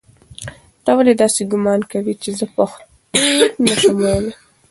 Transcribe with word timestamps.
تا 0.83 0.91
ولې 0.97 1.13
داسې 1.21 1.41
ګومان 1.51 1.81
کاوه 1.89 2.13
چې 2.23 2.29
زه 2.39 2.45
پښتو 2.55 2.85
نه 3.65 3.73
شم 3.79 3.95
ویلی؟ 4.01 4.31